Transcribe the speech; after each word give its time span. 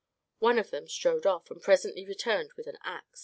One 0.39 0.57
of 0.57 0.71
them 0.71 0.87
strode 0.87 1.27
off, 1.27 1.51
and 1.51 1.61
presently 1.61 2.07
returned 2.07 2.53
with 2.53 2.65
an 2.65 2.79
ax. 2.83 3.19